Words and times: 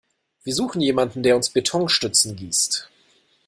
Wir 0.43 0.55
suchen 0.55 0.81
jemanden, 0.81 1.21
der 1.21 1.35
uns 1.35 1.51
Betonstützen 1.51 2.35
gießt. 2.35 2.89